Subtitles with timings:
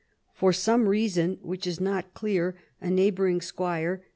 [0.33, 4.01] For some reason which is not clear, a neighbouring squire.